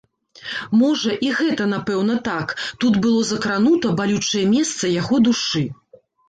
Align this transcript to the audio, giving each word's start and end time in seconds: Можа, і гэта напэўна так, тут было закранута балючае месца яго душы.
Можа, 0.77 1.11
і 1.27 1.27
гэта 1.41 1.67
напэўна 1.73 2.15
так, 2.29 2.53
тут 2.85 2.97
было 3.03 3.21
закранута 3.33 3.93
балючае 4.01 4.43
месца 4.55 4.93
яго 4.95 5.21
душы. 5.29 5.63